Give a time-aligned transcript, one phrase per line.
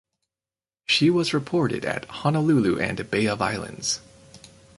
[0.87, 3.99] She was reported at Honolulu and Bay of Islands.